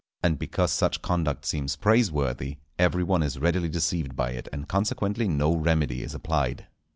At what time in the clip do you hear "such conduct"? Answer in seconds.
0.71-1.45